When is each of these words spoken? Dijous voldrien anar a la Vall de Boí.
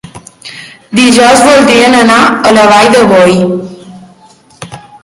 Dijous 0.99 1.43
voldrien 1.49 1.99
anar 1.99 2.17
a 2.25 2.55
la 2.59 2.65
Vall 2.73 2.91
de 2.97 3.07
Boí. 3.13 3.39